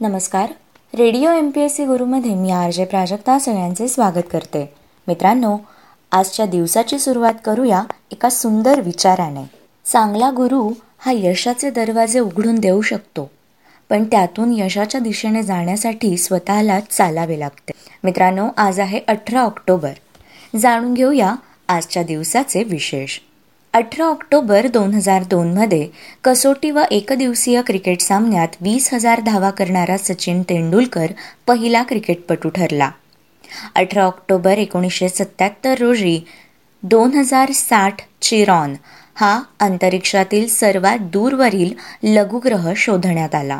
नमस्कार. 0.00 0.52
Radio 0.94 1.30
M 1.30 1.50
P 1.50 1.60
S 1.60 1.76
C 1.76 1.84
गुरुमध्ये 1.84 2.34
मी 2.34 2.50
R 2.50 2.70
J 2.70 2.84
Prajakta 2.84 3.38
सगळ्यांचे 3.38 3.88
स्वागत 3.88 4.30
करते. 4.32 4.74
मित्रांनो 5.08 5.56
आजच्या 6.12 6.46
दिवसाची 6.46 6.98
सुरुवात 6.98 7.34
करूया 7.44 7.82
एका 8.10 8.30
सुंदर 8.30 8.80
विचाराने. 8.80 9.44
चांगला 9.84 10.30
गुरु 10.30 10.70
हा 10.98 11.12
यशाचे 11.14 11.70
दरवाजे 11.70 12.18
उघडून 12.18 12.58
देऊ 12.58 12.80
शकतो 12.80 13.30
पण 13.88 14.04
त्यातून 14.04 14.52
यशाच्या 14.52 15.00
दिशेने 15.00 15.42
जाण्यासाठी 15.42 16.16
स्वतःला 16.16 16.80
चालावे 16.80 17.38
लागते. 17.40 17.72
मित्रांनो 18.04 18.48
आज 18.56 18.80
आहे 18.80 19.00
अठरा 19.08 19.40
ऑक्टोबर. 19.40 19.92
जाणून 20.58 20.94
घेऊया 20.94 21.34
आजच्या 21.68 22.02
दिवसाचे 22.02 22.62
विशेष. 22.62 23.18
अठरा 23.74 24.04
ऑक्टोबर 24.04 24.66
दोन 24.66 24.94
हजार 24.94 25.24
दोनमध्ये 25.24 25.86
कसोटी 26.24 26.70
व 26.70 26.82
एकदिवसीय 26.90 27.60
क्रिकेट 27.62 28.00
सामन्यात 28.00 28.56
वीस 28.60 28.92
हजार 28.94 29.20
धावा 29.20 29.50
करणारा 29.50 29.96
सचिन 29.96 30.42
तेंडुलकर 30.42 31.12
पहिला 31.46 31.82
क्रिकेटपटू 31.82 32.48
ठरला. 32.48 32.90
अठरा 33.74 34.04
ऑक्टोबर 34.04 34.58
एकोणीसशे 34.58 35.08
सत्त्याहत्तर 35.08 35.74
रोजी 35.78 36.20
दोन 36.82 37.14
हजार 37.14 37.52
साठ 37.52 38.02
चिरॉन 38.20 38.74
हा 39.14 39.42
अंतरिक्षातील 39.60 40.48
सर्वात 40.48 40.98
दूरवरील 40.98 41.72
लघुग्रह 42.02 42.72
शोधण्यात 42.76 43.34
आला. 43.34 43.58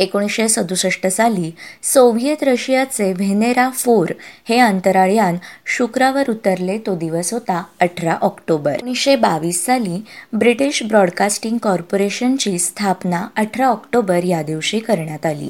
एकोणीसशे 0.00 0.48
सदुसष्ट 0.48 1.06
साली 1.06 1.50
सोव्हिएत 1.82 2.42
रशियाचे 2.42 3.12
व्हेनेरा 3.12 3.70
फोर 3.70 4.08
हे 4.48 4.58
अंतराळयान 4.58 5.36
शुक्रावर 5.66 6.30
उतरले 6.30 6.78
तो 6.78 6.96
दिवस 6.96 7.32
होता 7.32 7.62
अठरा 7.80 8.16
ऑक्टोबर. 8.20 8.74
एकोणीसशे 8.74 9.16
बावीस 9.16 9.64
साली 9.66 10.04
ब्रिटिश 10.32 10.82
ब्रॉडकास्टिंग 10.82 11.58
कॉर्पोरेशनची 11.58 12.58
स्थापना 12.58 13.26
अठरा 13.36 13.66
ऑक्टोबर 13.66 14.24
या 14.24 14.42
दिवशी 14.42 14.78
करण्यात 14.78 15.26
आली. 15.26 15.48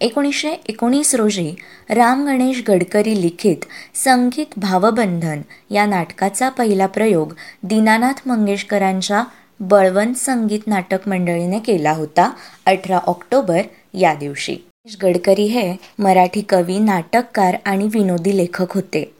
एकोणीसशे 0.00 0.50
एकोणीस 0.66 1.14
रोजी 1.14 1.54
राम 1.90 2.26
गणेश 2.26 2.62
गडकरी 2.68 3.20
लिखित 3.22 3.64
संगीत 3.94 4.46
भावबंधन 4.56 5.40
या 5.70 5.86
नाटकाचा 5.86 6.48
पहिला 6.48 6.86
प्रयोग 6.86 7.34
दीनानाथ 7.62 8.26
मंगेशकरांच्या 8.26 9.22
बळवंत 9.60 10.14
संगीत 10.14 10.60
नाटक 10.66 11.08
मंडळीने 11.08 11.58
केला 11.58 11.92
होता 11.92 12.30
अठरा 12.66 12.98
ऑक्टोबर 12.98 13.62
या 13.94 14.14
दिवशी. 14.14 14.56
गडकरी 15.02 15.44
हे 15.44 15.76
मराठी 15.98 16.40
कवी 16.40 16.78
नाटककार 16.78 17.56
आणि 17.64 17.88
विनोदी 17.92 18.36
लेखक 18.36 18.72
होते. 18.72 19.14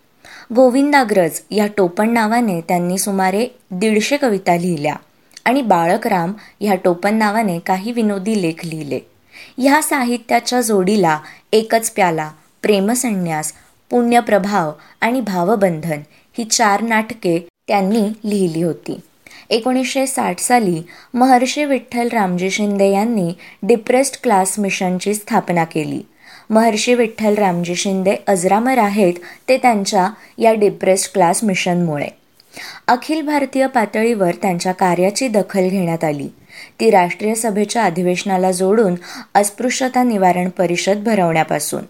गोविंदाग्रज 0.55 1.41
या 1.51 1.67
टोपण 1.77 2.11
नावाने 2.11 2.61
त्यांनी 2.61 2.99
सुमारे 2.99 3.47
दीडशे 3.71 4.17
कविता 4.17 4.57
लिहिल्या 4.57 4.95
आणि 5.45 5.63
बाळकराम 5.63 6.33
ह्या 6.61 6.75
टोपण 6.75 7.15
नावाने 7.15 7.59
काही 7.59 7.93
विनोदी 7.93 8.43
लेख 8.43 8.65
लिहिले. 8.65 9.01
ह्या 9.59 9.83
साहित्याच्या 9.83 10.61
जोडीला 10.61 11.19
एकच 11.53 11.91
प्याला 11.91 12.31
प्रेमसंन्यास 12.63 13.53
पुण्यप्रभाव 13.91 14.73
आणि 15.01 15.21
भावबंधन 15.21 16.01
ही 16.39 16.45
चार 16.45 16.83
नाटके 16.83 17.49
त्यांनी 17.69 18.03
लिहिली 18.25 18.63
होती. 18.63 19.01
एकोणीसशे 19.51 20.07
साठ 20.07 20.39
साली 20.39 20.83
महर्षी 21.15 21.65
विठ्ठल 21.65 22.09
रामजी 22.13 22.51
शिंदे 22.51 22.93
यांनी 22.93 23.33
डिप्रेस्ड 23.63 24.17
क्लास 24.23 24.59
मिशनची 24.59 25.15
स्थापना 25.15 25.65
केली. 25.65 26.03
महर्षी 26.51 26.95
विठ्ठल 26.95 27.35
रामजी 27.35 27.75
शिंदे 27.75 28.17
अजरामर 28.27 28.79
आहेत 28.79 29.15
ते 29.49 29.57
त्यांच्या 29.57 30.11
या 30.39 30.55
डिप्रेस्ड 30.55 31.13
क्लास 31.13 31.45
मिशनमुळे. 31.45 32.07
अखिल 32.89 33.23
भारतीय 33.23 33.67
पातळीवर 33.67 34.31
त्यांच्या 34.43 34.73
कार्याची 34.73 35.29
दखल 35.29 35.69
घेण्यात 35.69 36.05
आली. 36.05 36.29
ती 36.81 36.91
राष्ट्रीय 36.91 37.35
सभेच्या 37.35 37.85
अधिवेशनाला 37.85 38.53
जोडून 38.53 38.95
अस्पृश्यता 39.35 40.03
निवारण 40.03 40.49
परिषद 40.49 41.05
भरवण्यापासून. 41.05 41.83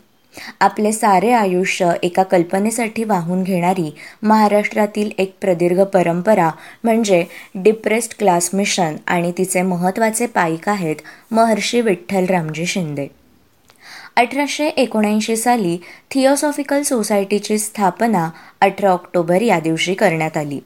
आपले 0.61 0.93
सारे 0.93 1.33
आयुष्य 1.33 1.93
एका 2.03 2.23
कल्पनेसाठी 2.23 3.05
वाहून 3.05 3.43
घेणारी 3.43 3.91
महाराष्ट्रातील 4.23 5.11
एक 5.19 5.35
प्रदीर्घ 5.41 5.83
परंपरा 5.83 6.51
म्हणजे 6.85 7.25
डिप्रेस्ड 7.55 8.13
क्लास 8.19 8.51
मिशन 8.55 8.97
आणि 9.07 9.33
तिचे 9.39 9.63
महत्त्वाचे 9.63 10.27
पाईक 10.27 10.69
आहेत 10.69 10.97
महर्षी 11.31 11.81
विठ्ठल 11.81 12.25
रामजी 12.25 12.67
शिंदे. 12.67 13.07
अठराशे 14.17 14.67
एकोणऐंशी 14.67 15.37
साली 15.37 15.77
थिओसॉफिकल 16.11 16.83
सोसायटीची 16.83 17.59
स्थापना 17.59 18.31
अठरा 18.61 18.91
ऑक्टोबर 18.91 19.43
या 19.43 19.61
दिवशी 19.61 19.95
करण्यात 19.95 20.37
आली. 20.37 20.61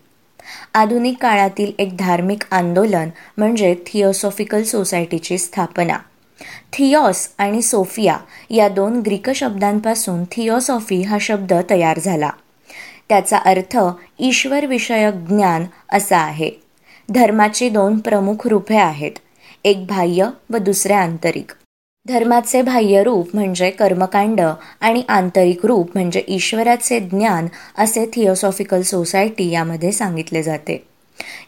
आधुनिक 0.75 1.17
काळातील 1.21 1.73
एक 1.79 1.97
धार्मिक 1.97 2.43
आंदोलन 2.51 3.09
म्हणजे 3.39 3.75
थिओसॉफिकल 3.87 4.63
सोसायटीची 4.63 5.39
स्थापना. 5.39 5.99
थिओस 6.73 7.29
आणि 7.39 7.63
सोफिया 7.63 8.17
या 8.51 8.69
दोन 8.69 9.01
ग्रीक 9.01 9.31
शब्दांपासून 9.31 10.25
थिओसॉफी 10.25 11.03
हा 11.03 11.19
शब्द 11.21 11.53
तयार 11.71 11.99
झाला. 11.99 12.31
त्याचा 13.09 13.37
अर्थ 13.37 13.79
ईश्वर 14.19 14.67
विषयक 14.67 15.15
ज्ञान 15.15 15.65
असा 15.93 16.19
आहे. 16.19 16.51
धर्माची 17.09 17.69
दोन 17.69 17.99
प्रमुख 17.99 18.47
रूपे 18.47 18.77
आहेत 18.77 19.13
एक 19.65 19.87
बाह्य 19.87 20.29
व 20.51 20.57
दुसरे 20.57 20.93
आंतरिक. 20.93 21.53
धर्माचे 22.09 22.63
बाह्य 22.63 23.03
रूप 23.03 23.29
म्हणजे 23.35 23.71
कर्मकांड 23.71 24.41
आणि 24.81 25.03
आंतरिक 25.09 25.67
रूप 25.67 25.91
म्हणजे 25.95 26.23
ईश्वराचे 26.29 27.01
ज्ञान 27.01 27.47
असे 27.79 28.07
थिओसॉफिकल 28.07 28.83
सोसायटी 28.83 29.51
यामध्ये 29.51 29.93
सांगितले 29.93 30.43
जाते. 30.43 30.94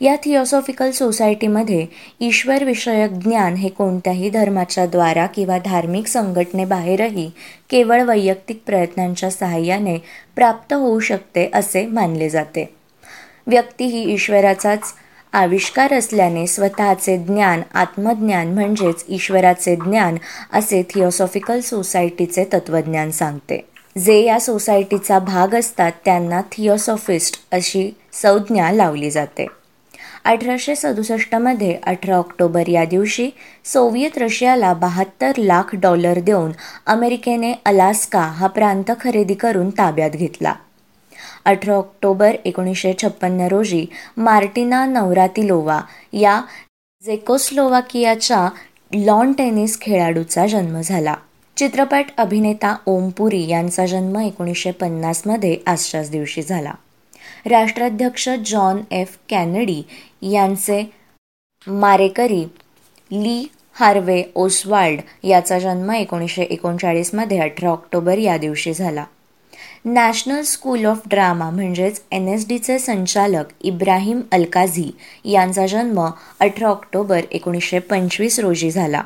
या 0.01 0.17
थिओसॉफिकल 0.17 0.91
सोसायटीमध्ये 0.91 1.87
ईश्वरविषयक 2.21 3.11
ज्ञान 3.11 3.55
हे 3.55 3.69
कोणत्याही 3.69 4.31
धर्माच्या 4.31 4.87
द्वारा 4.87 5.27
किंवा 5.27 5.59
धार्मिक 5.59 6.07
संघटनेबाहेरही 6.07 7.31
केवळ 7.71 8.03
वैयक्तिक 8.03 8.63
प्रयत्नांच्या 8.67 9.31
सहाय्याने 9.31 9.99
प्राप्त 10.37 10.73
होऊ 10.73 11.01
शकते 11.01 11.51
असे 11.55 11.87
मानले 11.87 12.29
जाते. 12.29 12.75
व्यक्ती 13.47 13.85
ही 13.85 14.13
ईश्वराचाच 14.13 14.81
आविष्कार 15.33 15.93
असल्याने 15.93 16.47
स्वतःचे 16.47 17.17
ज्ञान 17.19 17.63
आत्मज्ञान 17.75 18.55
म्हणजेच 18.55 19.05
ईश्वराचे 19.09 19.77
ज्ञान 19.77 20.17
असे 20.53 20.83
थिओसॉफिकल 20.83 21.61
सोसायटीचे 21.61 22.45
तत्त्वज्ञान 22.45 23.11
सांगते. 23.11 23.76
जे 24.05 24.25
या 24.25 24.41
सोसायटीचा 24.41 25.19
भाग 25.19 25.55
असतात 25.55 25.93
त्यांना 26.05 26.41
थिओसॉफिस्ट 26.41 27.37
अशी 27.53 27.91
संज्ञा 28.13 28.71
लावली 28.73 29.11
जाते. 29.11 29.47
अठराशे 30.25 30.77
सदुसष्टमध्ये 30.77 31.79
अठरा 31.83 32.17
ऑक्टोबर 32.17 32.69
या 32.69 32.85
दिवशी 32.85 33.31
सोव्हिएत 33.65 34.19
रशियाला 34.19 34.73
बहात्तर 34.73 35.33
लाख 35.39 35.75
डॉलर 35.75 36.19
देऊन 36.19 36.51
अमेरिकेने 36.87 37.53
अलास्का 37.65 38.21
हा 38.21 38.47
प्रांत 38.47 38.91
खरेदी 39.01 39.35
करून 39.35 39.71
ताब्यात 39.71 40.11
घेतला. 40.11 40.55
अठरा 41.45 41.75
ऑक्टोबर 41.75 42.37
एकोणीसशे 42.45 42.93
छप्पन्न 43.03 43.41
रोजी 43.41 43.87
मार्टिना 44.17 44.87
नवरातिलोवा 44.87 45.81
या 46.13 46.41
झेकोस्लोवाकियाच्या 47.07 48.49
लॉन 48.95 49.33
टेनिस 49.33 49.81
खेळाडूचा 49.81 50.47
जन्म 50.47 50.81
झाला. 50.81 51.15
चित्रपट 51.57 52.07
अभिनेता 52.19 52.75
ओम 52.87 53.09
पुरी 53.11 53.47
यांचा 53.49 53.85
जन्म 53.87 54.19
एकोणीसशे 54.21 54.71
पन्नासमध्ये 54.71 55.57
आजच्याच 55.67 56.11
दिवशी 56.11 56.43
झाला. 56.43 56.73
राष्ट्राध्यक्ष 57.47 58.29
जॉन 58.47 58.81
एफ 58.91 59.17
कॅनडी 59.29 59.83
यांचे 60.23 60.83
मारेकरी 61.67 62.45
ली 63.11 63.47
हार्वे 63.77 64.23
ओसवाल्ड 64.35 65.01
याचा 65.27 65.59
जन्म 65.59 65.91
एकोणीसशे 65.91 66.43
एकोणचाळीसमध्ये 66.43 67.39
अठरा 67.39 67.71
ऑक्टोबर 67.71 68.19
या 68.19 68.37
दिवशी 68.37 68.75
झाला. 68.75 69.05
नॅशनल 69.85 70.43
स्कूल 70.43 70.85
ऑफ 70.87 71.09
ड्रामा 71.09 71.51
म्हणजेच 71.51 72.03
एन 72.13 72.29
एस 72.29 72.49
डीचे 72.49 72.79
संचालक 72.79 73.53
इब्राहिम 73.61 74.21
अलकाझी 74.33 74.91
यांचा 75.25 75.67
जन्म 75.67 76.07
अठरा 76.41 76.69
ऑक्टोबर 76.69 77.21
एकोणीसशे 77.31 77.79
पंचवीस 77.79 78.41
रोजी 78.41 78.71
झाला. 78.71 79.03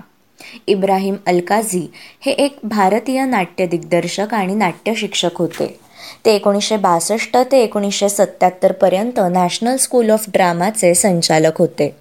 इब्राहिम 0.66 1.16
अलकाझी 1.26 1.90
हे 2.20 2.32
एक 2.32 2.58
भारतीय 2.64 3.24
नाट्य 3.24 3.66
दिग्दर्शक 3.66 4.34
आणि 4.34 4.54
नाट्य 4.54 4.94
शिक्षक 4.94 5.30
होते. 5.36 5.80
ते 6.24 6.34
एकोणीसशे 6.34 6.76
बासष्ट 6.76 7.36
ते 7.53 7.62
एकोणीसशे 7.62 8.09
सत्त्याहत्तरपर्यंत 8.09 9.20
नॅशनल 9.30 9.76
स्कूल 9.76 10.10
ऑफ 10.10 10.24
ड्रामाचे 10.28 10.94
संचालक 10.94 11.59
होते. 11.59 11.97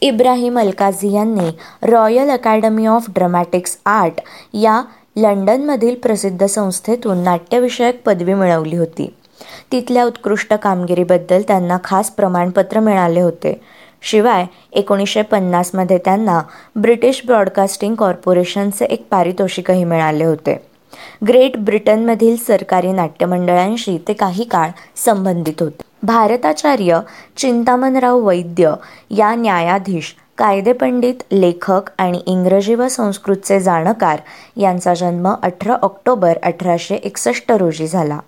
इब्राहिम 0.00 0.58
अलकाझी 0.58 1.12
यांनी 1.12 1.50
royal 1.82 2.30
academy 2.30 2.86
of 2.86 3.06
dramatics 3.08 3.78
art 3.86 4.20
या 4.54 4.82
लंडनमधील 5.16 5.94
प्रसिद्ध 5.94 6.46
संस्थेतून 6.46 7.18
नाट्यविषयक 7.18 8.02
पदवी 8.06 8.34
मिळवली 8.34 8.76
होती. 8.76 9.14
तिथल्या 9.72 10.04
उत्कृष्ट 10.04 10.54
कामगिरीबद्दल 10.54 11.42
त्यांना 11.42 11.78
खास 11.84 12.10
प्रमाणपत्र 12.10 12.80
मिळाले 12.80 13.20
होते. 13.20 13.60
शिवाय 14.02 14.46
एकोणीसशे 14.72 15.22
पन्नासमध्ये 15.22 15.98
त्यांना 15.98 16.40
ब्रिटिश 16.76 17.22
ब्रॉडकास्टिंग 17.26 17.94
कॉर्पोरेशनचे 17.94 18.84
एक 18.84 19.06
पारितोषिकही 19.10 19.84
मिळाले 19.84 20.24
होते. 20.24 20.56
ग्रेट 21.28 21.56
ब्रिटनमधील 21.56 22.36
सरकारी 22.36 22.92
नाट्यमंडळांशी 22.92 23.98
ते 24.08 24.12
काही 24.12 24.44
काळ 24.44 24.70
संबंधित 24.96 25.62
होते. 25.62 25.82
भारताचार्य 26.02 27.00
चिंतामणराव 27.36 28.18
वैद्य 28.18 28.72
या 29.10 29.34
न्यायाधीश 29.34 30.14
कायदेपंडित 30.38 31.14
लेखक 31.32 31.90
आणि 31.98 32.20
इंग्रजी 32.26 32.74
व 32.74 32.88
संस्कृतचे 32.88 33.60
जाणकार 33.60 34.18
यांचा 34.56 34.94
जन्म 34.94 35.28
अठरा 35.42 35.76
ऑक्टोबर 35.82 36.38
अठराशे 36.42 36.94
एकसष्ट 36.94 37.52
रोजी 37.52 37.86
झाला. 37.86 38.18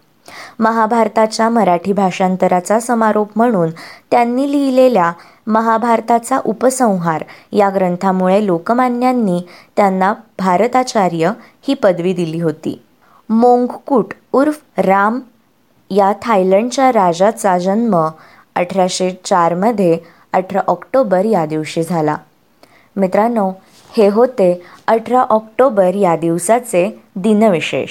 महाभारताच्या 0.58 1.48
मराठी 1.48 1.92
भाषांतराचा 1.92 2.80
समारोप 2.80 3.28
म्हणून 3.36 3.70
त्यांनी 4.10 4.52
लिहिलेल्या 4.52 5.12
महाभारताचा 5.46 6.38
उपसंहार 6.44 7.24
या 7.52 7.70
ग्रंथामुळे 7.70 8.46
लोकमान्यांनी 8.46 9.40
त्यांना 9.76 10.14
भारताचार्य 10.38 11.32
ही 11.68 11.74
पदवी 11.74 12.12
दिली 12.12 12.40
होती. 12.40 12.82
मोंगकूट 13.28 14.14
उर्फ 14.32 14.60
राम 14.78 15.20
या 15.90 16.12
थायलंडच्या 16.22 16.92
राजाचा 16.92 17.58
जन्म 17.58 18.08
अठराशे 18.54 19.20
चारमध्ये 19.24 19.98
अठरा 20.32 20.60
ऑक्टोबर 20.66 21.24
या 21.24 21.46
दिवशी 21.46 21.82
झाला. 21.82 22.16
मित्रांनो 22.96 23.50
हे 23.96 24.08
होते 24.08 24.62
अठरा 24.86 25.20
ऑक्टोबर 25.20 25.94
या 25.94 26.16
दिवसाचे 26.16 27.02
दिनविशेष. 27.16 27.90